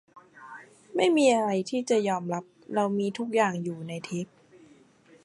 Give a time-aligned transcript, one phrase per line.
[0.95, 2.43] ไม่มีอะไรที่จะยอมรับ
[2.75, 4.27] เรามีทุกอย่างอยู่ในเทป